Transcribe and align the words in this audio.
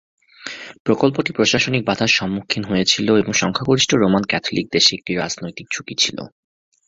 প্রকল্পটি 0.83 1.31
প্রশাসনিক 1.33 1.81
বাধার 1.85 2.11
সম্মুখীন 2.11 2.63
হয়েছিল 2.65 3.07
এবং 3.15 3.31
সংখ্যাগরিষ্ঠ 3.33 3.91
রোমান 3.95 4.23
ক্যাথলিক 4.23 4.65
দেশে 4.71 4.91
একটি 4.95 5.11
রাজনৈতিক 5.15 5.65
ঝুঁকি 5.73 5.95
ছিল। 5.99 6.17